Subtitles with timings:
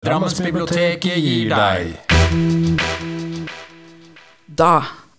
[0.00, 1.90] Drammensbiblioteket gir deg
[4.56, 4.68] Da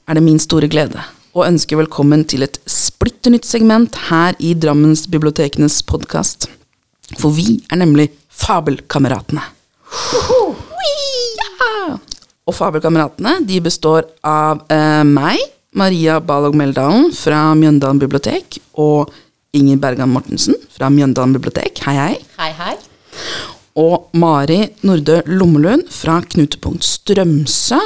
[0.10, 1.04] er det min store glede
[1.38, 6.50] å ønske velkommen til et splitter nytt segment her i Drammensbibliotekenes podkast.
[7.14, 8.10] For vi er nemlig
[8.42, 9.46] Fabelkameratene.
[11.62, 11.78] Ja!
[12.50, 15.46] Og Fabelkameratene de består av eh, meg,
[15.78, 19.14] Maria Balog Meldalen fra Mjøndalen bibliotek, og
[19.54, 21.86] Inger Bergan Mortensen fra Mjøndalen bibliotek.
[21.86, 22.16] Hei, hei.
[22.42, 22.80] Hei, hei.
[23.80, 27.80] Og Mari Nordø Lommelund fra Knutepunkt Strømsø.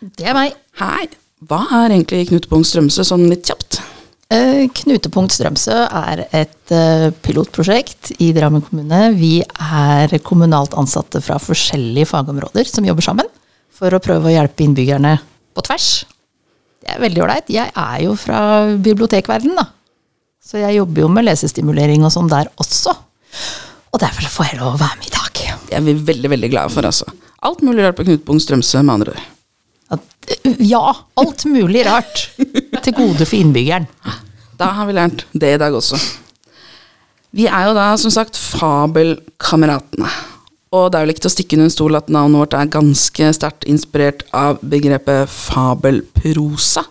[0.00, 0.56] Det er meg.
[0.80, 1.06] Hei.
[1.46, 3.78] Hva er egentlig Knutepunkt Strømsø, sånn litt kjapt?
[4.34, 9.12] Eh, Knutepunkt Strømsø er et eh, pilotprosjekt i Drammen kommune.
[9.14, 13.30] Vi er kommunalt ansatte fra forskjellige fagområder som jobber sammen
[13.78, 15.14] for å prøve å hjelpe innbyggerne
[15.54, 15.88] på tvers.
[16.82, 17.54] Det er veldig ålreit.
[17.54, 18.40] Jeg er jo fra
[18.74, 19.68] bibliotekverdenen, da.
[20.42, 22.94] Så jeg jobber jo med lesestimulering og sånn der også.
[23.92, 25.37] Og derfor får jeg lov å være med i dag.
[25.66, 27.08] Det er vi veldig veldig glade for, altså.
[27.48, 29.26] Alt mulig rart på Knutepunkt Strømsø, med andre ord.
[29.96, 32.28] At, eh, ja, alt mulig rart
[32.84, 33.88] til gode for innbyggeren.
[34.58, 36.00] Da har vi lært det i dag også.
[37.30, 40.10] Vi er jo da som sagt Fabelkameratene.
[40.74, 42.72] Og det er vel ikke til å stikke under en stol at navnet vårt er
[42.72, 46.84] ganske sterkt inspirert av begrepet fabelprosa.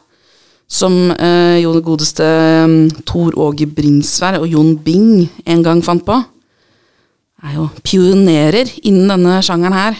[0.67, 2.73] Som eh, jo det godeste eh,
[3.07, 6.17] Tor Åge Bringsvær og Jon Bing en gang fant på.
[7.45, 9.97] Er jo pionerer innen denne sjangeren her.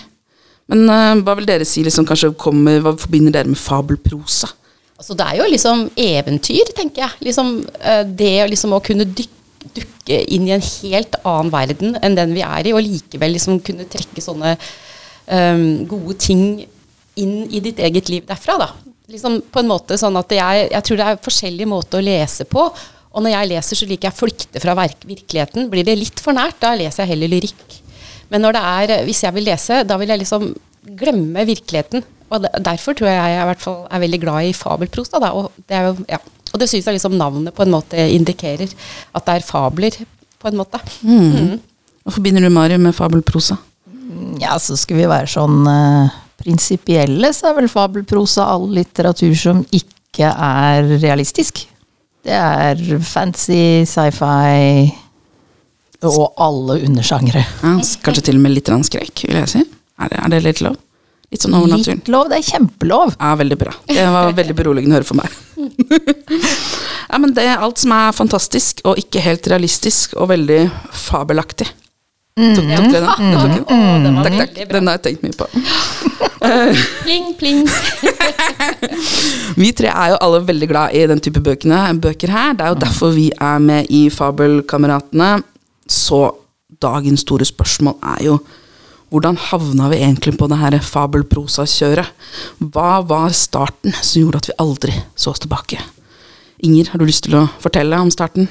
[0.72, 4.50] Men uh, hva vil dere si liksom kanskje kommer, hva forbinder dere med fabelprosa?
[4.98, 7.20] Altså, det er jo liksom eventyr, tenker jeg.
[7.30, 9.36] Liksom, uh, det liksom å kunne dykke,
[9.78, 13.62] dukke inn i en helt annen verden enn den vi er i, og likevel liksom
[13.66, 14.56] kunne trekke sånne
[15.28, 16.44] um, gode ting
[17.20, 18.58] inn i ditt eget liv derfra.
[18.62, 18.70] da.
[19.12, 22.48] Liksom på en måte sånn at jeg, jeg tror det er forskjellige måter å lese
[22.50, 22.68] på.
[23.16, 25.70] Og når jeg leser, så liker jeg å flykte fra virkeligheten.
[25.72, 27.78] Blir det litt for nært, da leser jeg heller lyrikk.
[28.34, 30.52] Men når det er, hvis jeg vil lese, da vil jeg liksom
[30.98, 32.04] glemme virkeligheten.
[32.28, 35.22] Og derfor tror jeg jeg i hvert fall er veldig glad i fabelprosa.
[35.24, 36.20] Da, og det, er jo, ja.
[36.52, 38.72] og det syns jeg liksom navnet på en måte indikerer.
[39.16, 39.98] At det er fabler,
[40.38, 40.82] på en måte.
[41.02, 43.58] Hva forbinder du, Mari, med fabelprosa?
[44.42, 49.64] Ja, så skal vi være sånn uh, prinsipielle, så er vel fabelprosa all litteratur som
[49.76, 51.66] ikke er realistisk.
[52.28, 54.90] Det er fancy, sci-fi
[56.06, 57.44] og alle undersjangere.
[57.64, 59.62] Ja, kanskje til og med litt skrekk, vil jeg si.
[59.98, 60.76] Er det, er det litt lov?
[61.32, 62.02] Litt sånn over naturen?
[62.02, 63.16] Litt lov, det er kjempelov.
[63.16, 63.74] Ja, veldig bra.
[63.88, 65.40] Det var veldig beroligende å høre for meg.
[67.12, 70.62] ja, men det er alt som er fantastisk og ikke helt realistisk og veldig
[71.08, 71.72] fabelaktig.
[72.38, 73.32] Tok, tok dere den?
[73.34, 73.64] Tok den.
[73.66, 74.04] Mm.
[74.04, 74.58] det Takk, takk.
[74.70, 74.80] bra.
[74.80, 75.50] Den har jeg tenkt mye på.
[77.04, 77.66] Pling, pling.
[79.62, 82.54] Vi tre er jo alle veldig glad i den type bøkene, bøker her.
[82.54, 85.42] Det er jo derfor vi er med i Fabelkameratene.
[85.90, 86.22] Så
[86.84, 88.40] dagens store spørsmål er jo
[89.10, 92.10] hvordan havna vi egentlig på det her fabelprosa-kjøret?
[92.60, 95.80] Hva var starten som gjorde at vi aldri så oss tilbake?
[96.68, 98.50] Inger, har du lyst til å fortelle om starten?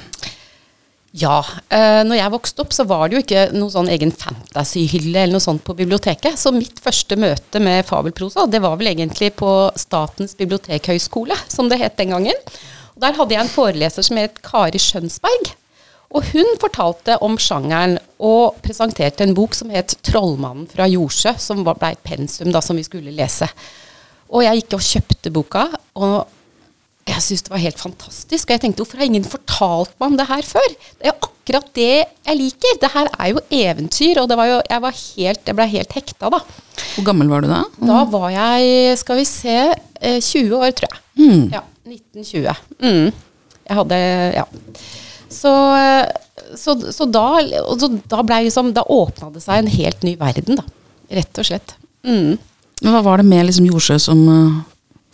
[1.17, 1.39] Ja.
[1.73, 5.37] Eh, når jeg vokste opp, så var det jo ikke noen sånn egen fantasyhylle eller
[5.37, 6.37] noe sånt på biblioteket.
[6.37, 11.81] Så mitt første møte med fabelprosa, det var vel egentlig på Statens bibliotekhøgskole, som det
[11.81, 12.43] het den gangen.
[12.93, 15.55] Og der hadde jeg en foreleser som het Kari Skjønsberg.
[16.15, 21.63] Og hun fortalte om sjangeren og presenterte en bok som het 'Trollmannen fra Jordsjø', som
[21.63, 23.49] blei ble et pensum da, som vi skulle lese.
[24.29, 26.27] Og jeg gikk og kjøpte boka, og
[27.07, 28.47] jeg syntes det var helt fantastisk.
[28.47, 30.67] Og jeg tenkte hvorfor har ingen fortalt meg om det her før?
[30.75, 32.79] Det er jo akkurat det jeg liker.
[32.81, 35.97] Det her er jo eventyr, og det var jo, jeg, var helt, jeg ble helt
[35.97, 36.41] hekta da.
[36.95, 37.63] Hvor gammel var du da?
[37.79, 39.57] Da var jeg, skal vi se,
[40.01, 41.03] eh, 20 år, tror jeg.
[41.55, 42.63] Ja, 1920.
[42.83, 43.11] Mm.
[43.67, 44.01] Jeg hadde,
[44.35, 44.45] ja.
[45.31, 47.27] Så, eh, så, så da,
[47.79, 50.67] så, da ble liksom, da åpna det seg en helt ny verden, da.
[51.17, 51.77] Rett og slett.
[52.07, 52.35] Mm.
[52.83, 54.57] Men hva var det med liksom Jordsjø som uh,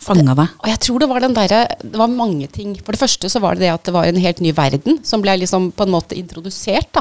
[0.02, 0.48] fanga deg?
[0.62, 2.74] Og jeg tror det var den derre Det var mange ting.
[2.82, 5.22] For det første så var det det at det var en helt ny verden som
[5.24, 7.00] ble liksom på en måte introdusert, da.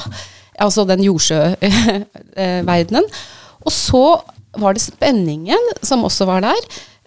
[0.61, 3.03] Altså den jordsjøverdenen.
[3.65, 4.21] Og så
[4.59, 6.61] var det spenningen som også var der.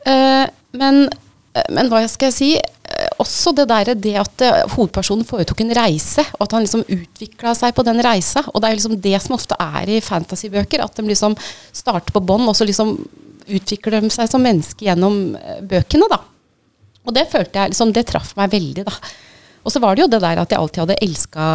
[0.06, 0.46] Eh,
[0.76, 1.08] Men,
[1.72, 2.48] men hva skal jeg si?
[2.58, 6.82] Eh, Også det der, det at eh, hovedpersonen foretok en reise, og at han liksom
[6.84, 8.42] utvikla seg på den reisa.
[8.52, 11.36] Og det er liksom det som ofte er i fantasybøker, at de liksom
[11.72, 12.98] starter på bånn, og så liksom
[13.46, 16.20] utvikler de seg som mennesker gjennom eh, bøkene, da.
[17.06, 18.94] Og det følte jeg, liksom, det traff meg veldig, da.
[19.66, 21.46] Og så var det jo det der at jeg alltid hadde elska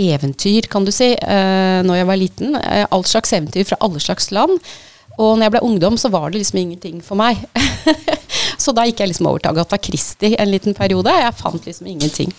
[0.00, 2.54] eventyr, kan du si, eh, når jeg var liten.
[2.56, 4.56] Eh, all slags eventyr fra alle slags land.
[5.20, 7.42] Og når jeg ble ungdom, så var det liksom ingenting for meg.
[8.62, 11.12] så da gikk jeg liksom over til Agatha Christie en liten periode.
[11.12, 12.32] Jeg fant liksom ingenting.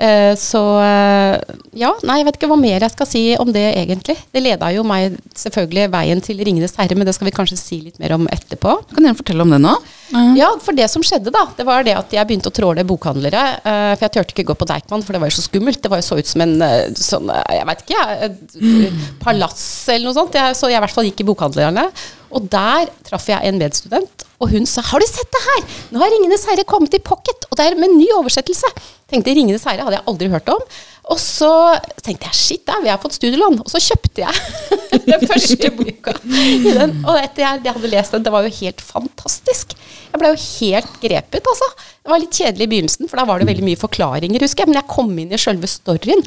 [0.00, 1.34] Eh, så eh,
[1.76, 4.16] ja, nei, jeg vet ikke hva mer jeg skal si om det egentlig.
[4.32, 7.80] Det leda jo meg selvfølgelig veien til 'Ringenes herre', men det skal vi kanskje si
[7.84, 8.78] litt mer om etterpå.
[8.88, 9.74] Du kan gjerne fortelle om det nå.
[10.14, 12.84] Eh, Ja, for det som skjedde da, det var det at jeg begynte å tråle
[12.88, 13.42] bokhandlere.
[13.60, 15.82] eh, for jeg turte ikke gå på Deichman, for det var jo så skummelt.
[15.82, 16.56] Det var jo så ut som en
[16.96, 20.32] sånn, jeg vet ikke, jeg, palass eller noe sånt.
[20.34, 21.90] Jeg, så jeg i hvert fall gikk i bokhandlerne.
[22.30, 25.62] Og der traff jeg en medstudent, og hun sa 'Har du sett det her?
[25.90, 28.66] Nå har 'Ringenes herre' kommet i pocket', og det er med en ny oversettelse.
[29.10, 30.62] Tenkte 'Ringenes herre' hadde jeg aldri hørt om.
[31.10, 33.60] Og så tenkte jeg 'shit, da, vi har fått studielån'.
[33.60, 34.34] Og så kjøpte jeg
[35.10, 37.04] den første boka i den.
[37.04, 39.74] Og etter jeg, hadde lest den, det var jo helt fantastisk.
[40.12, 41.68] Jeg ble jo helt grepet, altså.
[42.02, 44.68] Det var litt kjedelig i begynnelsen, for da var det veldig mye forklaringer, husker jeg.
[44.68, 46.24] Men jeg kom inn i sjølve storyen.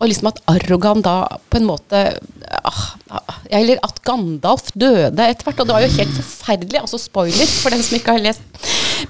[0.00, 1.14] Og liksom at Arrogan da
[1.52, 1.98] på en måte
[2.64, 2.82] ah,
[3.12, 5.60] ah, Eller at Gandalf døde etter hvert.
[5.60, 6.80] Og det var jo helt forferdelig.
[6.80, 8.44] Altså spoiler for den som ikke har lest.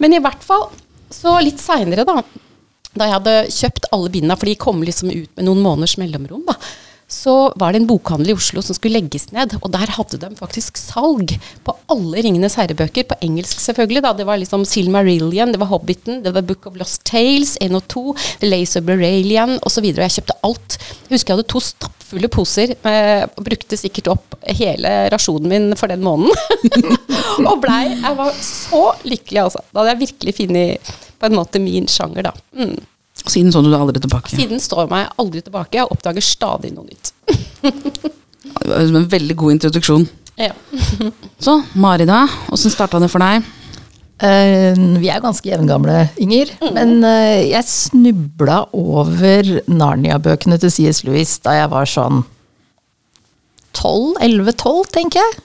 [0.02, 0.68] Men i hvert fall,
[1.14, 2.22] så litt seinere, da.
[2.90, 6.42] Da jeg hadde kjøpt alle binda, for de kom liksom ut med noen måneders mellomrom,
[6.48, 6.58] da.
[7.10, 10.28] Så var det en bokhandel i Oslo som skulle legges ned, og der hadde de
[10.38, 11.34] faktisk salg
[11.66, 14.02] på alle Ringenes herrebøker, på engelsk selvfølgelig.
[14.04, 17.74] da, Det var liksom Silmarillion, det var Hobbiten, det var Book of Lost Tales, 1
[17.74, 18.04] og 2,
[18.44, 19.88] The Lace of Beralian osv.
[19.90, 20.78] Og jeg kjøpte alt.
[21.08, 25.68] Jeg husker jeg hadde to stappfulle poser, med, og brukte sikkert opp hele rasjonen min
[25.80, 26.30] for den måneden.
[27.50, 29.66] og blei Jeg var så lykkelig, altså.
[29.72, 32.34] Da hadde jeg virkelig funnet på en måte min sjanger, da.
[32.54, 32.78] Mm.
[33.28, 34.32] Siden så du deg aldri tilbake.
[34.32, 37.12] Siden står meg aldri tilbake og oppdager stadig noe nytt.
[38.70, 40.06] En veldig god introduksjon.
[40.40, 40.52] Ja.
[41.44, 43.44] Så, Mari da, åssen starta det for deg?
[44.20, 46.52] Uh, vi er ganske jevngamle, Inger.
[46.76, 51.04] Men uh, jeg snubla over Narnia-bøkene til C.S.
[51.06, 52.24] Lewis da jeg var sånn
[53.76, 54.18] 12?
[54.20, 55.38] 11-12, tenker jeg.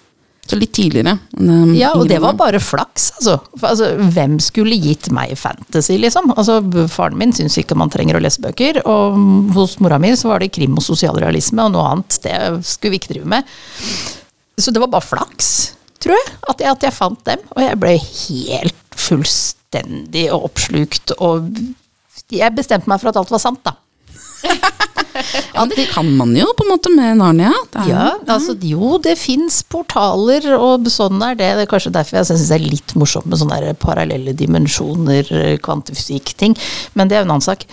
[0.45, 1.15] Så litt tidligere.
[1.39, 3.39] eh, Ja, og det var bare flaks, altså.
[3.65, 3.87] Altså.
[4.13, 6.29] Hvem skulle gitt meg fantasy, liksom?
[6.37, 6.59] Altså,
[6.93, 9.17] Faren min syns ikke man trenger å lese bøker, og
[9.55, 12.99] hos mora mi så var det krim og sosialrealisme, og noe annet det skulle vi
[13.01, 13.43] ikke drive med.
[14.61, 15.49] Så det var bare flaks,
[15.99, 17.41] tror jeg, at jeg, at jeg fant dem.
[17.55, 21.49] Og jeg ble helt fullstendig oppslukt, og
[22.31, 23.73] jeg bestemte meg for at alt var sant, da.
[25.55, 27.53] Ja, det kan man jo på en måte med Narnia.
[27.87, 31.51] Ja, altså jo, det fins portaler, og sånn er det.
[31.55, 35.31] Det er kanskje derfor jeg syns det er litt morsomt med sånne parallelle dimensjoner,
[35.63, 36.57] kvantefysikk-ting.
[36.99, 37.63] Men det er jo en annen sak.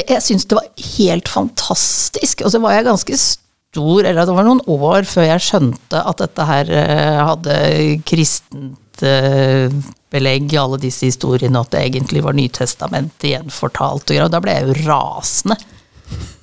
[0.00, 0.68] Jeg syns det var
[0.98, 2.42] helt fantastisk.
[2.42, 6.22] Og så var jeg ganske stor, eller det var noen år før jeg skjønte at
[6.22, 7.58] dette her eh, hadde
[8.08, 8.81] kristent eh,
[10.12, 14.12] belegg i alle disse historiene, at det egentlig var Nytestamentet gjenfortalt.
[14.12, 15.58] Og da ble jeg jo rasende.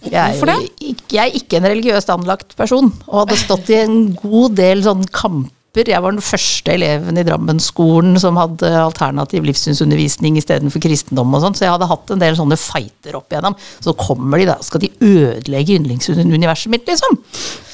[0.10, 0.66] Jeg er,
[1.12, 5.06] jeg er ikke en religiøst anlagt person, og hadde stått i en god del sånn
[5.14, 5.54] kamper.
[5.78, 11.56] Jeg var den første eleven i Drammenskolen som hadde alternativ livssynsundervisning istedenfor kristendom og sånn,
[11.56, 13.56] så jeg hadde hatt en del sånne fighter opp igjennom.
[13.86, 17.20] Så kommer de da, skal de ødelegge yndlingsuniverset mitt, liksom?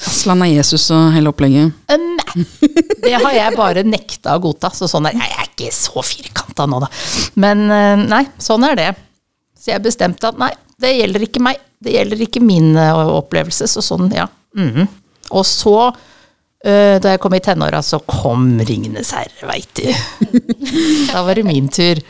[0.06, 1.72] Aslan er Jesus og hele opplegget.
[1.88, 2.46] Eh, Nei.
[3.06, 4.70] Det har jeg bare nekta å godta.
[4.74, 6.90] Så sånn er, jeg er ikke så firkanta nå, da.
[7.40, 8.90] Men eh, nei, sånn er det.
[9.56, 10.52] Så jeg bestemte at nei,
[10.82, 11.62] det gjelder ikke meg.
[11.82, 13.68] Det gjelder ikke min eh, opplevelse.
[13.70, 14.28] Så sånn, ja.
[14.58, 14.86] Mm.
[15.32, 15.76] Og så,
[16.66, 19.86] da jeg kom i tenåra, så kom Ringenes herre, veit du.
[21.12, 22.00] Da var det min tur.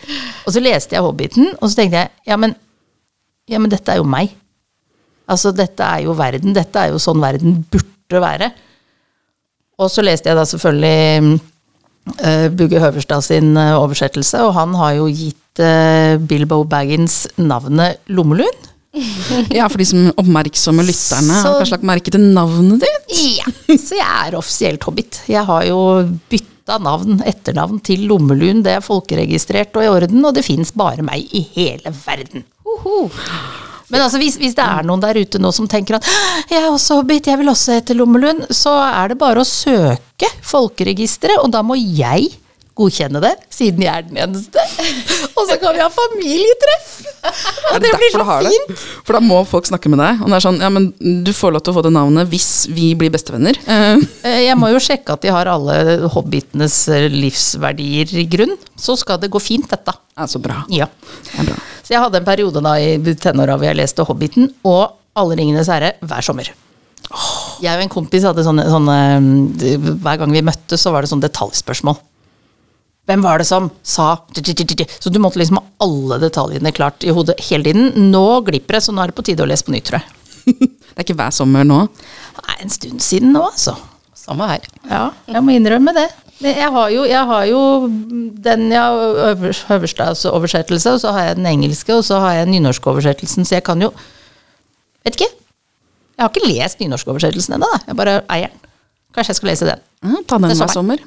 [0.46, 2.54] Og så leste jeg Hobbiten, og så tenkte jeg ja, men,
[3.50, 4.32] ja, men dette er jo meg.
[5.26, 6.54] Altså, dette er jo verden.
[6.56, 8.50] Dette er jo sånn verden burde være.
[9.76, 11.40] Og så leste jeg da selvfølgelig
[12.22, 18.00] uh, Bugge Høverstad sin eh, oversettelse, og han har jo gitt uh, Bilbo Baggins navnet
[18.08, 18.70] Lommelund.
[19.52, 23.16] Ja, for de som oppmerksomme lytterne Så- har kanskje lagt merke til navnet ditt?
[23.36, 23.44] Ja,
[23.76, 25.20] så jeg er offisielt hobbit.
[25.28, 25.78] Jeg har jo
[26.32, 28.62] bytta navn, etternavn, til Lommelun.
[28.64, 32.44] Det er folkeregistrert og i orden, og det fins bare meg i hele verden.
[32.66, 33.10] Hoho.
[33.88, 36.08] Men altså, hvis, hvis det er noen der ute nå som tenker at
[36.50, 40.26] jeg er også hobbit, jeg vil også hete Lommelund, så er det bare å søke
[40.42, 42.32] folkeregisteret, og da må jeg
[42.76, 44.64] godkjenne det, siden jeg er den eneste.
[45.36, 46.92] Og så kan vi ha familietreff!
[47.74, 48.68] Og det blir så fint.
[48.70, 48.76] det?
[49.04, 50.20] For da må folk snakke med deg.
[50.22, 50.86] Og det er sånn, ja, men
[51.26, 53.58] du får lov til å få det navnet hvis vi blir bestevenner.
[53.66, 58.56] Eh, Eh, Jeg må jo sjekke at de har alle hobbitenes eh, livsverdier i grunn.
[58.78, 59.92] Så skal det gå fint, dette.
[60.16, 60.62] ja, så bra.
[60.72, 60.86] Ja.
[61.32, 61.58] Det er bra.
[61.82, 65.68] Så jeg hadde en periode da i tenåra hvor jeg leste Hobbiten og Alle ringenes
[65.72, 66.48] herre hver sommer.
[67.62, 68.96] Jeg og en kompis hadde sånne, sånne
[70.02, 71.96] Hver gang vi møttes, så var det sånn detaljspørsmål.
[73.06, 77.38] Hvem var det som sa Så du måtte liksom ha alle detaljene klart i hodet
[77.48, 77.92] hele tiden.
[78.10, 80.12] Nå glipper det, så nå er det på tide å lese på nytt, tror jeg.
[80.96, 81.82] Det er ikke hver sommer nå.
[82.48, 83.76] Er en stund siden nå, altså.
[84.16, 84.64] Samme her.
[84.90, 86.06] Ja, jeg må innrømme det.
[86.42, 87.60] Jeg har jo, jeg har jo
[88.44, 92.18] den jeg har øvers- øverste altså oversettelse, og så har jeg den engelske, og så
[92.20, 93.92] har jeg nynorskoversettelsen, så jeg kan jo
[95.06, 95.28] Vet ikke.
[96.16, 97.78] Jeg har ikke lest nynorskoversettelsen ennå, da.
[97.86, 98.72] Jeg bare eier den.
[99.14, 99.84] Kanskje jeg skal lese den.
[100.02, 101.04] Mm, ta den er hver sommer.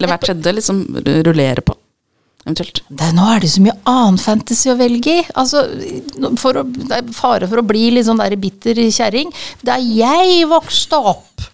[0.00, 1.76] Eller hvert tredje, liksom rullere på,
[2.46, 2.80] eventuelt.
[2.88, 5.24] Det, nå er det så mye annen fantasy å velge i.
[5.38, 5.66] Altså,
[6.40, 9.28] for å, det er fare for å bli litt sånn der bitter kjerring.
[9.66, 11.50] Da jeg vokste opp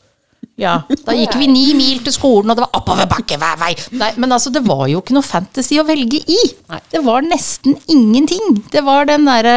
[0.56, 3.74] ja, Da gikk vi ni mil til skolen, og det var oppoverbakke hver vei.
[4.00, 6.38] Nei, men altså, det var jo ikke noe fantasy å velge i.
[6.72, 6.78] Nei.
[6.94, 8.62] Det var nesten ingenting.
[8.72, 9.56] Det var den derre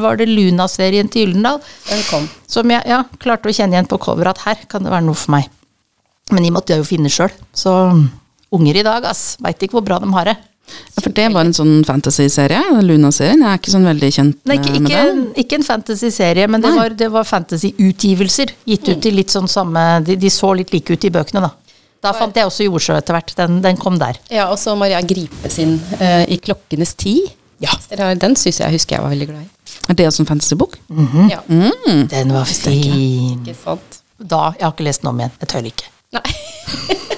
[0.00, 1.60] Var det Luna-serien til Gyldendal?
[1.90, 2.30] Den kom.
[2.48, 5.18] Som jeg ja, klarte å kjenne igjen på coveret at her kan det være noe
[5.18, 5.50] for meg.
[6.32, 7.36] Men de måtte jeg jo finne sjøl.
[7.52, 7.74] Så
[8.56, 9.36] unger i dag, ass.
[9.42, 10.36] Veit ikke hvor bra de har det.
[10.70, 13.40] Ja, for det var en sånn fantasy-serie, Luna-serien.
[13.42, 15.22] Jeg er ikke sånn veldig kjent Nei, ikke, ikke, med den.
[15.42, 16.78] ikke en fantasy-serie, men det Nei.
[16.78, 18.52] var, var fantasy-utgivelser.
[18.70, 21.50] Gitt ut i litt sånn samme de, de så litt like ut i bøkene, da.
[22.00, 23.34] Da fant jeg også Jordsjø etter hvert.
[23.36, 24.16] Den, den kom der.
[24.32, 27.26] Ja, og så Maria Gripe sin uh, I klokkenes tid.
[27.60, 27.74] Ja.
[28.16, 29.74] Den syns jeg husker jeg var veldig glad i.
[29.92, 30.78] Er det også en fantasybok?
[31.28, 33.42] Ja, Den var fin.
[33.42, 34.00] ikke sant?
[34.16, 35.36] Da, Jeg har ikke lest den om igjen.
[35.42, 35.92] Jeg tør ikke.
[36.16, 36.98] Nei.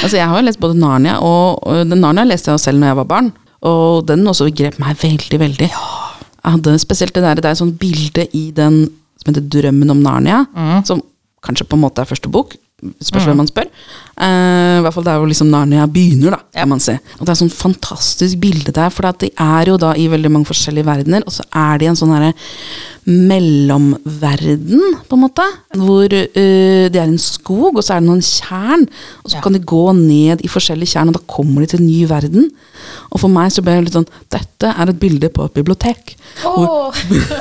[0.00, 2.92] Altså, jeg har jo lest både Narnia, og, og den Narnia leste jeg selv når
[2.92, 3.32] jeg var barn.
[3.68, 5.68] Og den også grep meg veldig, veldig.
[5.68, 8.86] Jeg hadde spesielt det der, det er et sånt bilde i den
[9.20, 10.38] som heter Drømmen om Narnia,
[10.88, 11.02] som
[11.44, 12.56] kanskje på en måte er første bok.
[12.80, 13.68] Spørs hvem man spør.
[14.20, 16.94] Uh, I hvert fall det er jo liksom Narnia begynner, da, kan man si.
[17.18, 20.32] Og det er sånn fantastisk bilde der, for at de er jo da i veldig
[20.32, 22.32] mange forskjellige verdener, og så er de en sånn herre
[23.10, 25.46] mellomverden, på en måte.
[25.76, 28.88] Hvor uh, det er en skog, og så er det noen tjern.
[29.24, 31.88] Og så kan de gå ned i forskjellige tjern, og da kommer de til en
[31.88, 32.50] ny verden.
[33.10, 36.14] Og for meg så ble det litt sånn Dette er et bilde på et bibliotek.
[36.46, 36.94] Oh.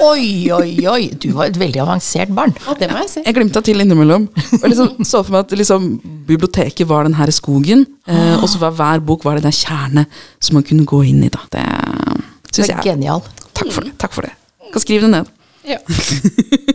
[0.10, 1.02] Oi, oi, oi!
[1.22, 2.54] Du var et veldig avansert barn.
[2.66, 3.24] ja, det må jeg si.
[3.26, 4.28] jeg glimta til innimellom.
[4.62, 5.90] Og liksom så for meg at liksom,
[6.30, 10.06] biblioteket var den her skogen, eh, og så var hver bok var det den kjerne
[10.40, 11.30] som man kunne gå inn i.
[11.34, 11.44] da.
[11.54, 11.66] Det
[12.56, 12.86] syns er jeg.
[12.94, 13.22] genial.
[13.54, 13.94] Takk for det.
[14.02, 14.34] takk for det.
[14.74, 15.36] Kan skrive det ned.
[15.68, 15.80] Ja.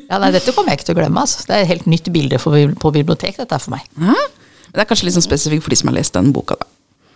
[0.04, 1.22] Ja, nei, Dette kommer jeg ikke til å glemme.
[1.24, 1.40] Altså.
[1.48, 3.86] Det er et helt nytt bilde for, på bibliotek, dette er for meg.
[3.98, 4.14] Hæ?
[4.68, 6.54] Det er kanskje litt sånn spesifikt for de som har lest den boka.
[6.60, 6.68] da.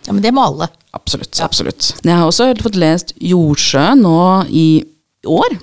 [0.07, 0.67] Ja, Men det må alle.
[0.93, 1.37] Absolutt.
[1.45, 1.91] absolutt.
[2.03, 4.15] Jeg har også fått lest Jordsjø nå
[4.49, 4.67] i
[5.29, 5.53] år.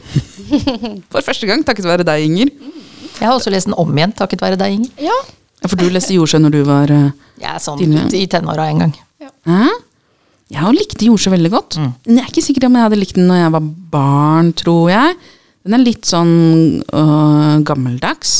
[1.12, 2.52] For første gang, takket være deg, Inger.
[3.16, 4.92] Jeg har også lest den om igjen, takket være deg, Inger.
[5.11, 5.16] ja.
[5.62, 7.06] Ja, For du leste Jordsjø når du var uh,
[7.40, 8.11] Jeg er sånn Tidligere.
[8.21, 8.90] i tenåra en gang.
[9.49, 9.71] Hæ?
[10.52, 11.78] Jeg har likte Jordsjø veldig godt.
[11.80, 13.64] Men jeg er ikke sikker om jeg hadde likt den når jeg var
[13.95, 15.16] barn, tror jeg.
[15.66, 16.35] Den er litt sånn
[16.92, 18.35] uh, gammeldags,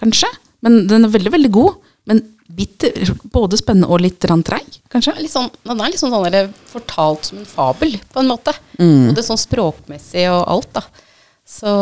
[0.00, 0.32] kanskje.
[0.64, 1.76] Men den er veldig, veldig god.
[2.10, 5.14] Men bitter, både spennende og litt treig, kanskje.
[5.20, 8.54] Litt sånn, den er litt sånn, sånn fortalt som en fabel, på en måte.
[8.78, 9.10] Mm.
[9.10, 10.84] Både sånn språkmessig og alt, da.
[11.48, 11.74] Så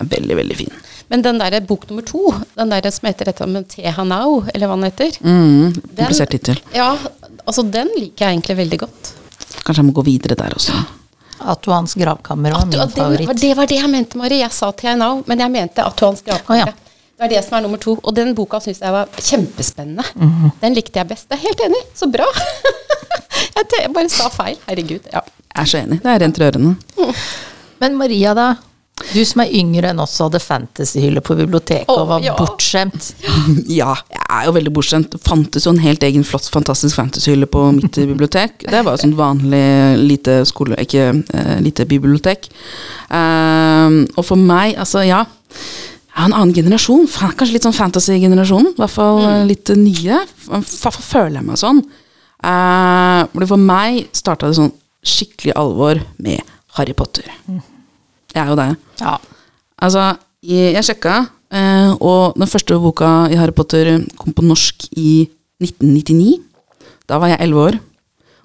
[0.00, 0.76] Veldig, veldig fin.
[1.12, 4.78] Men den der bok nummer to, den der som heter dette med Tehanau, eller hva
[4.78, 6.60] den heter Mm, komplisert tittel.
[6.72, 6.94] Ja,
[7.44, 9.10] altså den liker jeg egentlig veldig godt.
[9.60, 10.72] Kanskje jeg må gå videre der også.
[11.40, 13.40] Atuans gravkammer var min favoritt.
[13.40, 14.40] det var det jeg mente, Mari.
[14.40, 16.64] Jeg sa Tehanau, men jeg mente Atuans gravkammer.
[16.64, 16.89] Oh, ja.
[17.20, 17.98] Det er det som er nummer to.
[18.00, 20.06] Og den boka syns jeg var kjempespennende.
[20.16, 20.54] Mhm.
[20.62, 21.26] Den likte jeg best.
[21.28, 21.82] Jeg er helt enig.
[21.92, 22.24] Så bra.
[23.60, 24.56] jeg, bare sa feil.
[24.64, 25.04] Herregud.
[25.12, 25.20] Ja.
[25.50, 25.98] Jeg er så enig.
[26.00, 26.72] Det er rent rørende.
[27.82, 28.46] Men Maria, da?
[29.12, 32.34] Du som er yngre enn oss og hadde fantasyhylle på biblioteket oh, og var ja.
[32.40, 33.10] bortskjemt.
[33.80, 35.12] Ja, jeg er jo veldig bortskjemt.
[35.12, 38.64] Det fantes jo en helt egen flott, fantastisk fantasyhylle på mitt bibliotek.
[38.64, 42.48] Det var jo sånn vanlig lite skole, ikke uh, lite bibliotek.
[43.12, 45.26] Uh, og for meg, altså ja.
[46.20, 47.06] Har en annen generasjon.
[47.08, 48.74] Kanskje litt sånn fantasy-generasjonen.
[48.74, 49.44] I hvert fall mm.
[49.48, 50.20] litt nye.
[50.20, 51.80] I føler jeg meg sånn.
[52.44, 56.44] Uh, for meg starta det sånn skikkelig alvor med
[56.76, 57.24] Harry Potter.
[57.48, 58.68] Jeg er jo det.
[59.00, 59.16] Ja.
[59.80, 60.10] Altså,
[60.44, 61.16] jeg, jeg sjekka,
[61.56, 65.24] uh, og den første boka i Harry Potter kom på norsk i
[65.64, 66.36] 1999.
[67.08, 67.80] Da var jeg elleve år.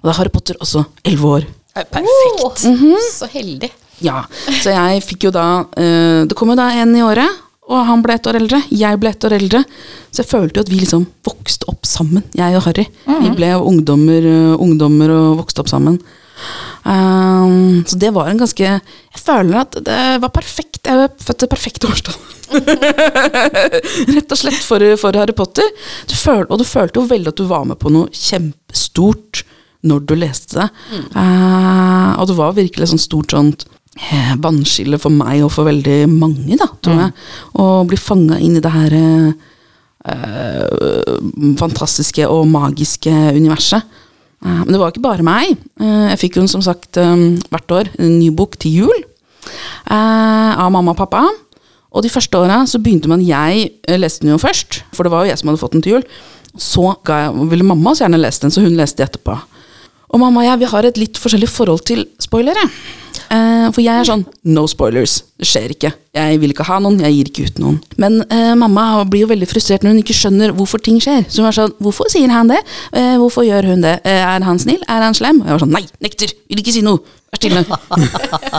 [0.00, 1.50] Og da er Harry Potter også elleve år.
[1.76, 2.08] Perfekt.
[2.08, 3.68] Åh, Så heldig.
[4.04, 4.26] Ja,
[4.60, 7.32] Så jeg fikk jo da uh, Det kom jo da en i året,
[7.66, 8.60] og han ble ett år eldre.
[8.70, 9.62] Jeg ble ett år eldre.
[10.14, 12.86] Så jeg følte jo at vi liksom vokste opp sammen, jeg og Harry.
[13.08, 15.98] Vi ble ungdommer, eh, ungdommer og vokste opp sammen.
[16.86, 20.84] Um, så det var en ganske Jeg føler at det var perfekt.
[20.86, 22.18] Jeg var født til perfekte årstall.
[24.14, 25.66] Rett og slett for, for Harry Potter.
[26.06, 29.42] Du føl, og du følte jo veldig at du var med på noe kjempestort
[29.86, 30.68] når du leste det.
[31.18, 33.66] Eh, og det var virkelig sånn stort sånt
[34.42, 37.12] vannskille for meg og for veldig mange, da, tror jeg.
[37.60, 39.30] Å bli fanga inn i det her eh,
[40.12, 41.14] eh,
[41.60, 43.86] fantastiske og magiske universet.
[44.44, 45.56] Eh, men det var ikke bare meg.
[45.80, 47.16] Eh, jeg fikk jo som sagt eh,
[47.50, 51.24] hvert år en ny bok til jul eh, av mamma og pappa.
[51.96, 55.14] Og de første åra så begynte man Jeg eh, leste den jo først, for det
[55.14, 56.08] var jo jeg som hadde fått den til jul.
[56.60, 59.36] Så ga jeg, ville mamma så gjerne lese den, så hun leste etterpå.
[60.12, 62.68] Og mamma og jeg vi har et litt forskjellig forhold til spoilere.
[63.26, 64.22] Eh, for jeg er sånn
[64.54, 65.18] no spoilers.
[65.40, 65.90] Det skjer ikke.
[66.16, 67.76] Jeg vil ikke ha noen, jeg gir ikke ut noen.
[68.00, 71.26] Men eh, mamma blir jo veldig frustrert når hun ikke skjønner hvorfor ting skjer.
[71.28, 72.60] Så hun er sånn Hvorfor sier han det?
[72.96, 73.98] Eh, hvorfor gjør hun det?
[74.06, 74.82] Eh, er han snill?
[74.88, 75.42] Er han slem?
[75.42, 76.32] Og jeg var sånn Nei, nekter!
[76.46, 77.02] Vil ikke si noe!
[77.34, 77.64] Vær stille!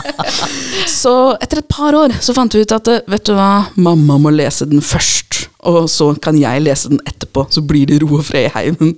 [1.00, 4.20] så etter et par år så fant vi ut at eh, vet du hva, mamma
[4.20, 5.46] må lese den først.
[5.68, 8.94] Og så kan jeg lese den etterpå, så blir det ro og fred i heimen.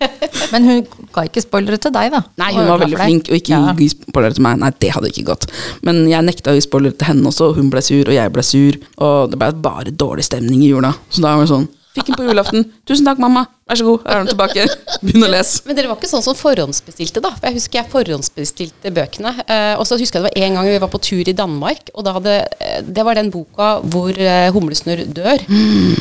[0.52, 2.22] Men hun ga ikke spoilere til deg, da?
[2.40, 3.74] Nei, hun var veldig flink, og ikke Ja.
[3.78, 4.58] gi spoilere til meg.
[4.62, 5.46] Nei, det hadde ikke gått.
[5.86, 8.42] Men jeg nekta å gi spoilere til henne også, hun ble sur, og jeg ble
[8.46, 8.78] sur.
[8.98, 10.94] Og det ble bare dårlig stemning i jula.
[11.10, 12.64] Så da var det sånn Fikk den på julaften.
[12.90, 13.44] Tusen takk, mamma.
[13.70, 14.62] Vær så god, her er den tilbake.
[15.04, 15.60] Begynn å lese.
[15.62, 17.30] Men dere var ikke sånn som forhåndsbestilte, da?
[17.36, 19.30] For jeg husker jeg forhåndsbestilte bøkene.
[19.44, 21.92] Eh, og så husker jeg det var en gang vi var på tur i Danmark,
[21.94, 25.44] og da hadde, eh, det var den boka hvor eh, Humlesnurr dør.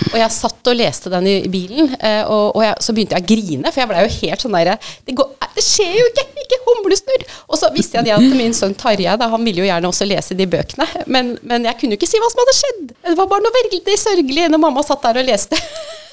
[0.10, 1.93] Og jeg satt og leste den i bilen,
[2.25, 4.75] og, og jeg, så begynte jeg å grine, for jeg blei jo helt sånn derre
[5.05, 6.25] det, det skjer jo ikke!
[6.39, 7.27] Ikke Humlesnurr!
[7.51, 10.50] Og så visste jeg at min sønn Tarjei, han ville jo gjerne også lese de
[10.50, 12.84] bøkene, men, men jeg kunne jo ikke si hva som hadde skjedd.
[13.12, 15.60] Det var bare noe veldig sørgelig når mamma satt der og leste.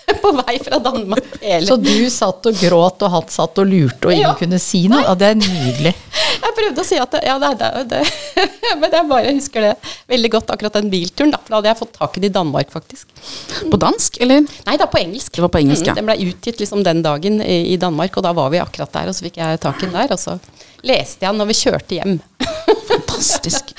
[0.23, 1.25] På vei fra Danmark.
[1.41, 1.67] Eller.
[1.67, 4.35] Så du satt og gråt, og han satt og lurte, og ingen Ja.
[4.39, 5.03] kunne si noe?
[5.03, 5.93] Ja, det er nydelig.
[6.47, 8.45] Jeg prøvde å si at det, ja, det, er- det, det.
[8.81, 9.73] Men jeg bare husker det
[10.13, 11.33] veldig godt, akkurat den bilturen.
[11.35, 13.09] Da, for da hadde jeg fått tak i det i Danmark, faktisk.
[13.73, 14.45] På dansk, eller?
[14.67, 15.33] Nei, da på engelsk.
[15.37, 15.95] Det var på engelsk, ja.
[15.97, 19.11] Den ble utgitt liksom den dagen i, i Danmark, og da var vi akkurat der.
[19.13, 20.37] Og så fikk jeg tak i den der, og så
[20.87, 22.19] leste jeg den når vi kjørte hjem.
[22.93, 23.73] Fantastisk.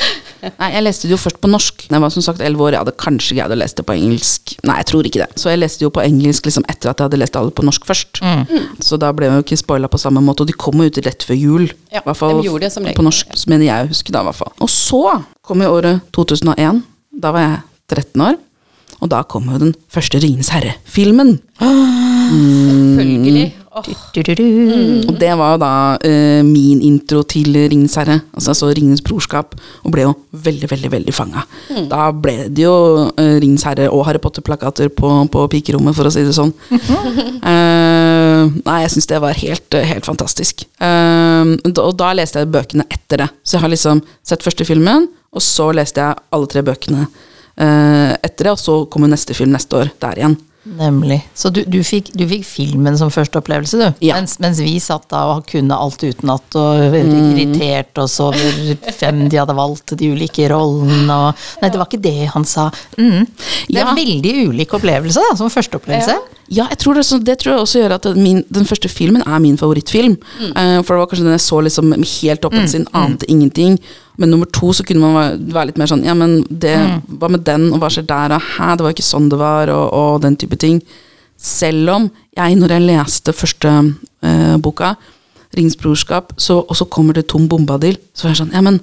[0.44, 1.86] Nei, jeg leste det jo først på norsk.
[1.90, 2.76] Jeg var som sagt 11 år.
[2.76, 4.54] Jeg hadde kanskje greid å lese det på engelsk.
[4.68, 5.30] Nei, jeg tror ikke det.
[5.42, 7.88] Så jeg leste jo på engelsk liksom etter at jeg hadde lest alle på norsk
[7.90, 8.22] først.
[8.84, 10.46] Så da ble jeg jo ikke spoila på samme måte.
[10.46, 11.70] Og de kom jo ut rett før jul.
[11.94, 12.98] Ja, hvert fall de det som regel.
[13.00, 14.54] på norsk, mener jeg å huske da, i hvert fall.
[14.64, 15.04] Og så
[15.46, 16.84] kom jo året 2001.
[17.18, 17.64] Da var jeg
[17.98, 18.38] 13 år.
[18.98, 21.38] Og da kom jo den første Ringenes herre-filmen.
[22.98, 23.54] Selvfølgelig.
[23.78, 24.44] Åh, Du-du-du.
[25.08, 29.04] Og det var jo da uh, min intro til Ringenes herre, altså jeg så Ringenes
[29.06, 29.54] brorskap,
[29.84, 30.14] og ble jo
[30.48, 31.44] veldig, veldig veldig fanga.
[31.92, 32.74] Da ble det jo
[33.12, 36.54] uh, Ringenes herre og Harry Potter-plakater på, på pikerommet, for å si det sånn.
[36.72, 40.66] uh, nei, jeg syns det var helt, helt fantastisk.
[40.80, 43.30] Da- og da leste jeg bøkene etter det.
[43.46, 48.14] Så jeg har liksom sett første filmen, og så leste jeg alle tre bøkene eh,
[48.26, 50.36] etter det, og så kommer neste film neste år der igjen.
[50.78, 51.22] Nemlig.
[51.38, 54.06] Så du, du, fikk, du fikk filmen som første opplevelse, du?
[54.08, 54.18] Ja.
[54.20, 57.38] Mens, mens vi satt da og kunne alt utenat og Mm.
[57.38, 58.38] irritert oss over
[59.00, 62.70] hvem de hadde valgt de ulike rollene og Nei, det var ikke det han sa.
[62.98, 63.26] Mm.
[63.68, 63.90] Det er Ja.
[63.90, 66.18] en veldig ulik opplevelse da, som første opplevelse.
[66.18, 66.34] Ja.
[66.50, 69.40] Ja, jeg tror det, det tror jeg også gjør at min, den første filmen er
[69.44, 70.14] min favorittfilm.
[70.56, 73.78] Eh, for det var kanskje den jeg så liksom helt åpen sin, ante ingenting.
[74.18, 76.74] Men nummer to så kunne man være, litt mer sånn Ja, men det,
[77.20, 79.72] hva med den, og hva skjer der, og hæ, det var ikke sånn det var,
[79.74, 80.82] og, og den type ting.
[81.38, 83.74] Selv om jeg, når jeg leste første
[84.26, 84.96] eh, boka,
[85.58, 88.82] Ringens brorskap, så, og så kommer det Tom Bombadil, så var jeg sånn Ja, men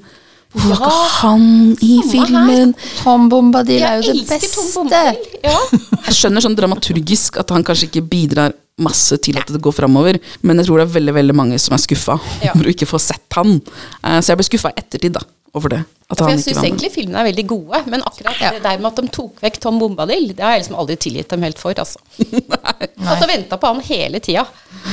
[0.55, 1.47] hvorfor var ikke han
[1.83, 2.75] i filmen?
[3.03, 4.71] Tom Bombadil er jo det elsker Tom.
[4.79, 5.41] Bombadil.
[5.45, 5.59] Ja.
[6.07, 10.19] Jeg skjønner sånn dramaturgisk at han kanskje ikke bidrar masse til at det går framover,
[10.43, 12.53] men jeg tror det er veldig veldig mange som er skuffa Ja.
[12.57, 13.61] over å ikke få sett han.
[14.03, 15.21] Eh, Så jeg ble skuffa i ettertid da,
[15.55, 15.85] over det.
[16.11, 18.97] At For jeg syns egentlig filmene er veldig gode, men akkurat det der med at
[19.01, 21.99] de tok vekk Tom Bombadil, det har jeg liksom aldri tilgitt dem helt for, altså.
[23.05, 24.45] Satt og venta på han hele tida,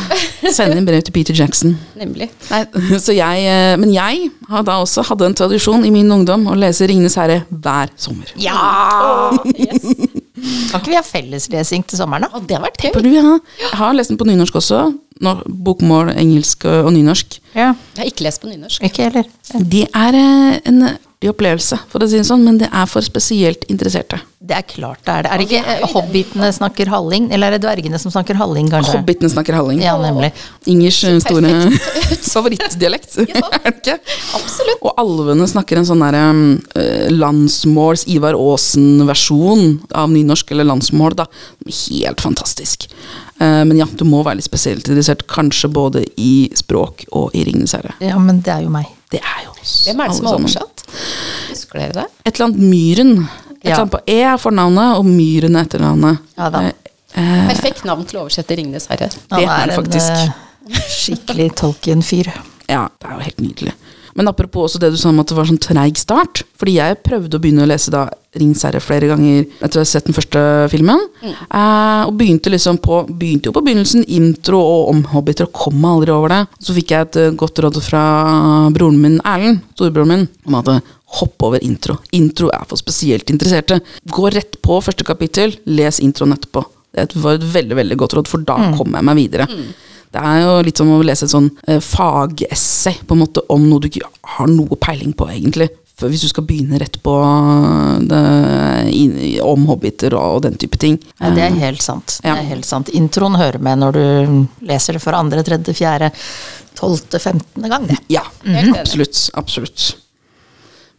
[0.56, 1.74] Send inn brev til Peter Jackson.
[1.98, 2.30] nemlig.
[2.50, 2.64] Nei,
[3.02, 6.56] så jeg, eh, men jeg har da også hadde en tradisjon i min ungdom å
[6.56, 8.30] lese 'Ringenes herre' hver sommer.
[8.38, 9.32] Ja!
[9.58, 9.84] Yes.
[10.72, 12.32] Kan ikke vi ha felleslesing til sommeren, da?
[12.38, 12.98] Og det har vært gøy.
[13.06, 13.38] Vi ha?
[13.62, 14.82] Jeg har lest den på nynorsk også.
[15.22, 15.36] Nå,
[15.68, 17.38] bokmål, engelsk og og nynorsk.
[17.54, 17.72] Ja.
[17.96, 18.84] Jeg har ikke lest på nynorsk.
[18.88, 19.30] Ikke heller.
[19.76, 20.86] Det er eh, en
[21.22, 24.18] artig opplevelse, for å si det sånn, men det er for spesielt interesserte.
[24.42, 25.30] Det er klart det er det.
[25.32, 28.98] Er det ikke eh, hobbitene snakker halling, eller er det dvergene som snakker halling, kanskje?
[28.98, 29.84] Hobbitene snakker halling.
[29.84, 30.32] Ja, nemlig.
[30.66, 31.52] Ingers eh, store
[32.34, 33.20] favorittdialekt.
[33.22, 34.00] er det ikke?
[34.34, 34.82] Absolutt.
[34.82, 36.24] Og alvene snakker en sånn derre
[36.82, 41.28] eh, landsmåls Ivar Aasen-versjon av nynorsk, eller landsmål, da.
[41.70, 42.90] Helt fantastisk.
[43.38, 47.46] Eh, men ja, du må være litt spesielt interessert, kanskje både i språk og i
[47.46, 47.94] Ringenes herre.
[48.02, 48.90] Ja, men det er jo meg.
[49.12, 49.84] Det er jo oss.
[49.86, 50.71] Hvem er det som har oversatt?
[51.50, 52.06] Husker dere det?
[52.26, 53.12] Et eller annet Myhren.
[53.62, 53.72] Et Ja.
[53.74, 56.18] eller annet på E er fornavnet, og Myhren er etternavnet.
[56.38, 56.62] Ja da.
[56.62, 56.72] Eh,
[57.16, 59.10] eh, Perfekt navn til å oversette 'Ringenes herre'.
[59.10, 60.12] Det er det en faktisk.
[60.12, 62.32] eh, skikkelig Tolkien-fyr.
[62.70, 63.74] Ja, det er jo helt nydelig.
[64.18, 66.44] Men apropos også det du sa om at det var sånn treig start.
[66.60, 69.88] Fordi jeg prøvde å begynne å lese da Ringens herre flere ganger etter å ha
[69.90, 71.02] sett den første filmen.
[71.28, 75.84] Eh, og begynte liksom på Begynte jo på begynnelsen, intro og om hobbiter, og kom
[75.90, 76.40] aldri over det.
[76.64, 78.04] Så fikk jeg et eh, godt råd fra
[78.72, 80.80] broren min Erlend, storebroren min, om at eh,
[81.20, 81.98] hopp over intro.
[82.16, 83.82] Intro er for spesielt interesserte.
[84.08, 86.64] Gå rett på første kapittel, les introen etterpå.
[86.96, 89.48] Det var et veldig veldig godt råd, for da kommer jeg meg videre.
[90.12, 93.64] Det er jo litt som å lese et sånn eh, fagessay på en måte om
[93.70, 95.70] noe du ikke har noe peiling på, egentlig.
[96.02, 97.14] For hvis du skal begynne rett på
[98.10, 98.22] det,
[98.98, 99.12] in,
[99.46, 100.98] om hobbiter og, og den type ting.
[101.22, 102.18] Ja, det er helt sant.
[102.24, 102.90] Det er helt sant.
[102.98, 106.10] Introen hører med når du leser det for andre, tredje, fjerde,
[106.80, 107.86] tolvte, femtende gang.
[107.92, 108.00] Det.
[108.18, 108.74] Ja, enig.
[108.82, 109.22] absolutt.
[109.38, 109.92] Absolutt.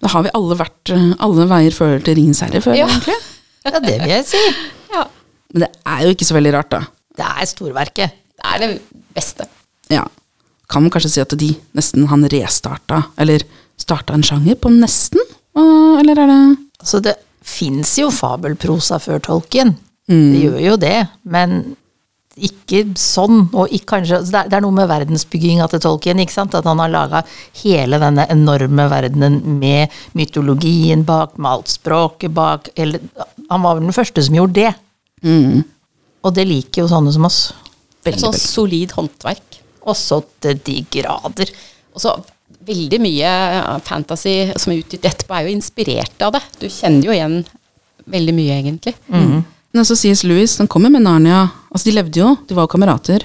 [0.03, 2.89] Da har vi alle vært eh, Alle veier fører til Ringens herre, jeg Ja.
[2.89, 3.19] egentlig.
[3.63, 4.41] Ja, det vil jeg si.
[4.93, 5.05] Ja.
[5.53, 6.81] Men det er jo ikke så veldig rart, da.
[7.17, 8.19] Det er storverket.
[8.43, 8.71] Det er det
[9.15, 9.47] beste.
[9.93, 10.07] Ja.
[10.73, 13.45] Kan man kanskje si at de nesten han restarta, eller
[13.81, 15.23] starta en sjanger på nesten?
[15.55, 16.43] Eller er det
[16.83, 17.15] Altså, det
[17.47, 19.77] fins jo fabelprosa før tolken.
[20.11, 20.33] Mm.
[20.33, 21.53] Det gjør jo det, men
[22.33, 23.45] ikke sånn.
[23.53, 26.23] Og ikke, kanskje, altså, det, er, det er noe med verdensbygginga til Tolkien.
[26.23, 26.57] ikke sant?
[26.59, 27.23] At han har laga
[27.63, 32.73] hele denne enorme verdenen med mytologien bak, med alt språket bak.
[32.75, 33.05] Eller,
[33.51, 34.73] han var vel den første som gjorde det.
[35.23, 35.63] Mm.
[36.23, 37.43] Og det liker jo sånne som oss.
[38.05, 38.47] Veldig, Sånn veldig.
[38.49, 39.59] solid håndverk.
[39.87, 41.51] Også til de grader.
[41.95, 42.15] Og så
[42.67, 43.31] veldig mye
[43.87, 46.43] fantasy som er utgitt etterpå, er jo inspirert av det.
[46.61, 47.41] Du kjenner jo igjen
[48.07, 48.95] veldig mye, egentlig.
[49.73, 50.23] Men så C.S.
[50.29, 51.47] Lewis den kommer med Narnia.
[51.73, 53.25] Altså De levde jo, de var jo kamerater.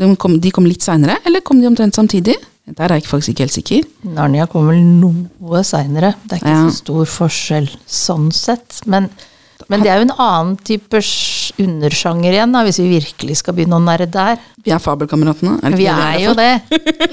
[0.00, 2.36] De, kom, de kom litt seinere, eller kom de omtrent samtidig?
[2.70, 3.86] Der er jeg faktisk ikke helt sikker.
[4.14, 6.14] Narnia kom vel noe seinere.
[6.24, 6.68] Det er ikke Ja.
[6.70, 8.80] så stor forskjell sånn sett.
[8.86, 9.08] Men,
[9.68, 11.00] men det er jo en annen type
[11.60, 14.40] undersjanger igjen, da, hvis vi virkelig skal begynne å nære der.
[14.64, 15.58] Vi er fabelkameratene.
[15.66, 16.52] Er Vi er jo det.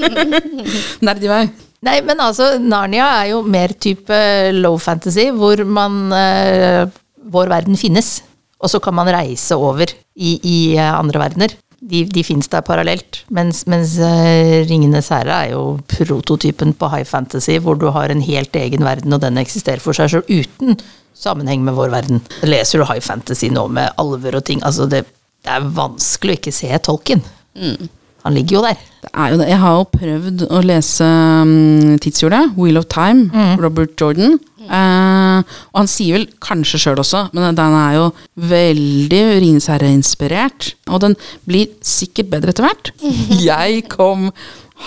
[1.07, 1.45] Nerdy vei.
[1.86, 4.17] Nei, men altså, Narnia er jo mer type
[4.57, 6.88] low fantasy, hvor man eh,
[7.27, 8.21] Vår verden finnes.
[8.63, 11.53] Og så kan man reise over i, i eh, andre verdener.
[11.77, 13.19] De, de fins der parallelt.
[13.29, 18.23] Mens, mens eh, Ringenes herre er jo prototypen på high fantasy, hvor du har en
[18.25, 20.79] helt egen verden, og den eksisterer for seg sjøl, uten
[21.17, 22.23] sammenheng med vår verden.
[22.45, 25.03] Leser du high fantasy nå med alver og ting, altså det,
[25.45, 27.23] det er vanskelig å ikke se Tolkien.
[28.27, 28.84] Han ligger jo der.
[29.06, 29.47] Det er jo det.
[29.47, 33.30] Jeg har jo prøvd å lese um, tidshjulet, Wheel of Time,
[33.62, 34.36] Robert Jordan.
[34.67, 35.39] Eh,
[35.71, 38.08] og han sier vel kanskje sjøl også, men den er jo
[38.51, 40.15] veldig Ringenes.
[40.91, 41.15] Og den
[41.47, 42.91] blir sikkert bedre etter hvert.
[43.49, 44.32] Jeg kom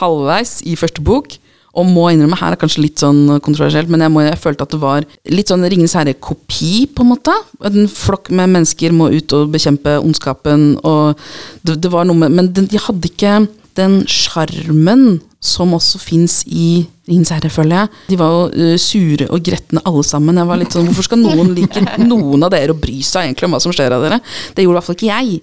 [0.00, 1.39] halvveis i første bok.
[1.78, 4.74] Og må innrømme, her er kanskje litt sånn kontroversielt, men jeg, må, jeg følte at
[4.74, 7.34] det var litt sånn Ringenes herre-kopi, på en måte.
[7.66, 11.20] En flokk med mennesker må ut og bekjempe ondskapen, og
[11.62, 13.36] det, det var noe med Men de hadde ikke
[13.78, 17.92] den sjarmen som også fins i Ringenes herre, føler jeg.
[18.10, 20.36] De var jo øh, sure og gretne alle sammen.
[20.42, 23.48] Jeg var litt sånn, Hvorfor skal noen like noen av dere og bry seg egentlig
[23.48, 24.20] om hva som skjer av dere?
[24.56, 25.40] Det gjorde i hvert fall ikke jeg.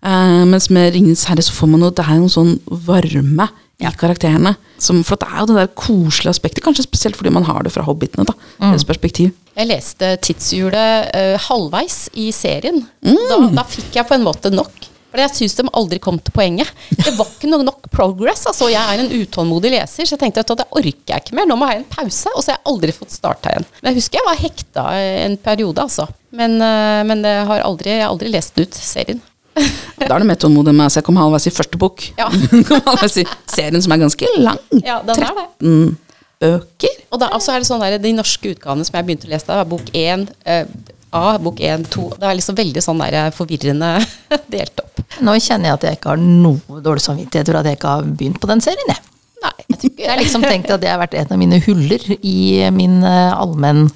[0.00, 2.54] Uh, mens med Ringenes herre så får man jo Det er jo en sånn
[2.88, 4.54] varme i karakterene.
[4.80, 7.72] Som, for det er jo det der koselige aspektet, kanskje spesielt fordi man har det
[7.74, 8.26] fra hobbitene.
[8.28, 9.32] da, Deres perspektiv.
[9.56, 12.84] Jeg leste Tidshjulet uh, halvveis i serien.
[13.02, 14.90] Da, da fikk jeg på en måte nok.
[15.10, 16.70] For jeg syns de aldri kom til poenget.
[16.94, 18.44] Det var ikke noe nok progress.
[18.46, 21.48] altså Jeg er en utålmodig leser, så jeg tenkte at det orker jeg ikke mer.
[21.50, 22.30] Nå må jeg ha en pause.
[22.36, 23.66] Og så har jeg aldri fått starta igjen.
[23.80, 24.84] Men jeg husker jeg var hekta
[25.26, 26.06] en periode, altså.
[26.30, 29.18] Men, eh, men det har aldri, jeg har aldri lest ut serien.
[30.00, 32.04] Da er det mer tålmodig med, så jeg kom halvveis i første bok.
[32.18, 32.28] Ja.
[32.68, 34.62] kom halvveis i serien, som er ganske lang.
[34.80, 35.48] Ja, den er det.
[35.60, 36.96] Mm, bøker.
[37.10, 39.48] Og da, så er det sånn der, De norske utgavene som jeg begynte å lese,
[39.50, 40.64] da, var bok 1 eh,
[41.10, 43.96] A, bok 1, 2 Det er liksom veldig sånn der forvirrende
[44.54, 45.02] delt opp.
[45.26, 48.04] Nå kjenner jeg at jeg ikke har noe dårlig samvittighet for at jeg ikke har
[48.06, 48.92] begynt på den serien.
[48.94, 49.06] Jeg,
[49.40, 52.40] Nei, jeg jeg har liksom tenkt at det har vært et av mine huller i
[52.76, 53.86] min uh, allmenn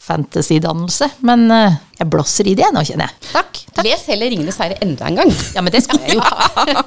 [0.00, 1.10] fantasy-dannelse.
[1.26, 3.30] Men uh, jeg blåser i det nå, kjenner jeg.
[3.30, 3.62] Takk.
[3.74, 3.84] takk.
[3.86, 5.32] Les heller 'Ringenes herre' enda en gang.
[5.54, 6.24] Ja, men det skal jeg jo.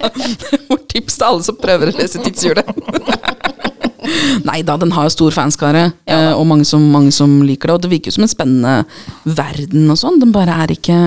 [0.72, 2.70] Vårt tips til alle som prøver å lese tidshjulet.
[4.50, 7.76] Nei da, den har jo stor fanskare, eh, og mange som, mange som liker det.
[7.76, 8.74] Og det virker jo som en spennende
[9.24, 10.20] verden og sånn.
[10.20, 10.98] Den bare er ikke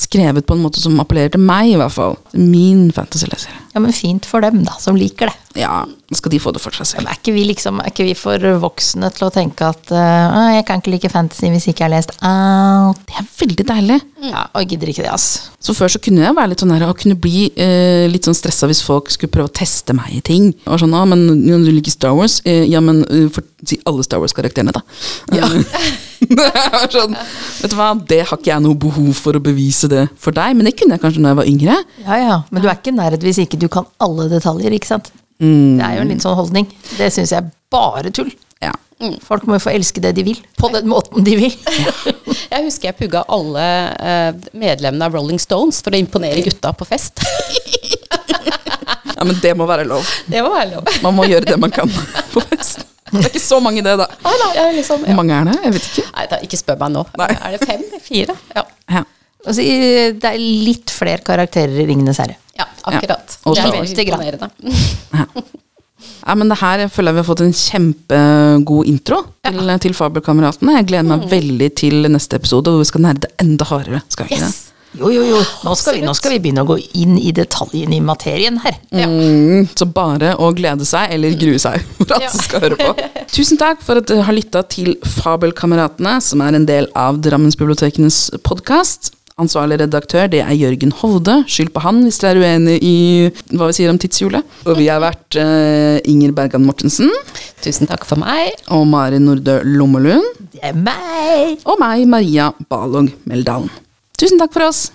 [0.00, 2.16] skrevet på en måte som appellerer til meg, i hvert fall.
[2.34, 3.54] Min fantasyleser.
[3.70, 5.36] Ja, men fint for dem, da, som liker det.
[5.58, 5.82] Ja,
[6.14, 7.04] skal de få det for seg selv.
[7.04, 10.50] Men er ikke vi liksom, er ikke vi for voksne til å tenke at uh,
[10.54, 13.00] jeg kan ikke like fantasy hvis ikke jeg har lest alt?
[13.06, 13.98] Det er veldig deilig.
[14.26, 15.28] Ja, og jeg gidder ikke det, ass.
[15.62, 18.38] Så før så kunne jeg være litt sånn her, og kunne bli uh, litt sånn
[18.38, 20.50] stressa hvis folk skulle prøve å teste meg i ting.
[20.66, 22.40] Og sånn, ah, men når du liker Star Wars?
[22.46, 23.02] uh, ja, men
[23.34, 24.82] for, si alle Star Wars-karakterene, da.
[25.34, 25.50] Ja.
[26.94, 27.16] sånn,
[27.60, 30.56] vet du hva, det har ikke jeg noe behov for å bevise det for deg,
[30.56, 31.78] men det kunne jeg kanskje når jeg var yngre.
[32.04, 35.10] Ja, ja, men du er ikke nerd hvis ikke du kan alle detaljer, ikke sant?
[35.40, 35.78] Mm.
[35.78, 36.68] Det er jo en litt sånn holdning.
[36.98, 38.30] Det syns jeg er bare tull.
[38.60, 38.72] Ja.
[39.24, 41.54] Folk må jo få elske det de vil, på den måten de vil.
[42.50, 46.86] Jeg husker jeg pugga alle eh, medlemmene av Rolling Stones for å imponere gutta på
[46.88, 47.22] fest.
[49.14, 50.08] ja, men det må være lov.
[50.32, 50.90] Det må være lov.
[51.04, 51.90] Man må gjøre det man kan
[52.34, 52.82] på fest.
[53.10, 54.08] Det er ikke så mange det, da.
[54.26, 55.16] Ah, liksom, Hvor ja.
[55.18, 55.56] mange er det?
[55.64, 56.06] Jeg vet ikke.
[56.16, 57.06] Nei, da, ikke spør meg nå.
[57.22, 57.30] Nei.
[57.38, 57.86] Er det fem?
[58.02, 58.36] Fire?
[58.58, 58.66] Ja.
[58.98, 59.04] Ja.
[59.46, 59.64] Altså,
[60.20, 62.36] det er litt flere karakterer i Ringenes herre.
[62.60, 63.36] Ja, akkurat.
[63.44, 63.56] Ja.
[63.56, 64.50] det er veldig imponerende.
[66.20, 69.94] Ja, men det her jeg føler jeg vi har fått en kjempegod intro til, til
[69.96, 70.78] Fabelkameratene.
[70.78, 74.00] Jeg gleder meg veldig til neste episode, hvor vi skal nerde enda hardere.
[74.12, 74.66] Skal vi ikke det?
[74.98, 75.38] Jo, jo, jo.
[75.62, 78.74] Nå skal, vi, nå skal vi begynne å gå inn i detaljene i materien her.
[78.90, 79.06] Ja.
[79.06, 82.32] Mm, så bare å glede seg, eller grue seg, for at Ja.
[82.32, 82.90] som skal høre på.
[83.36, 88.24] Tusen takk for at du har lytta til Fabelkameratene, som er en del av Drammensbibliotekenes
[88.42, 89.12] podkast.
[89.40, 91.38] Ansvarlig redaktør det er Jørgen Hovde.
[91.48, 92.96] Skyld på han hvis dere er uenig i
[93.56, 94.58] hva vi sier om tidshjulet.
[94.68, 97.08] Og vi har vært uh, Inger Bergan Mortensen
[97.64, 98.54] Tusen takk for meg.
[98.72, 100.24] og Mari Nordø Lommelund.
[100.52, 101.60] Det er meg!
[101.68, 103.68] Og meg, Maria Balog Meldalen.
[104.20, 104.88] Tusen takk for oss.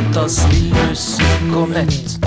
[0.00, 0.72] Data, spill,
[1.52, 2.19] og nett.